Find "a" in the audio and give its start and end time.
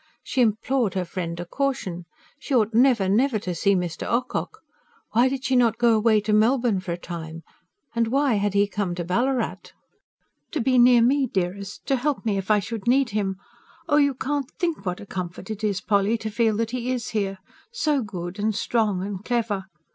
6.93-6.97, 14.99-15.05